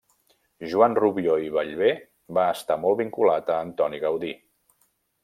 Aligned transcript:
Joan 0.71 0.95
Rubió 0.99 1.35
i 1.47 1.51
Bellver 1.57 1.89
va 2.37 2.45
estar 2.53 2.79
molt 2.87 2.99
vinculat 3.03 3.53
a 3.53 3.59
Antoni 3.67 4.01
Gaudí. 4.07 4.33